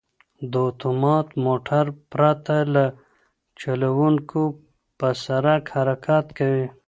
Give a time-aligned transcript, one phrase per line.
[0.51, 2.85] دا اتومات موټر پرته له
[3.61, 4.43] چلوونکي
[4.99, 6.65] په سړک حرکت کوي.